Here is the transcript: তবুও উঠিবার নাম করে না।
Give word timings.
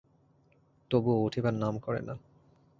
তবুও 0.91 1.23
উঠিবার 1.23 1.53
নাম 1.53 1.75
করে 1.79 2.01
না। 2.01 2.15